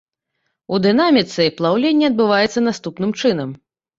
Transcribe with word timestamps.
У 0.77 0.79
дынаміцы, 0.85 1.41
плаўленне 1.59 2.09
адбываецца 2.11 2.65
наступным 2.71 3.13
чынам. 3.21 3.49